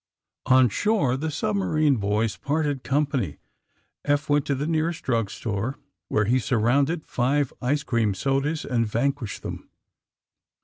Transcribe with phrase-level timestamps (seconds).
[0.47, 3.37] On shore the submarine boys parted company.
[4.03, 5.77] Eph went to the nearest drag store,
[6.07, 9.69] where he surrounded five ice cream sodas and vanquished them.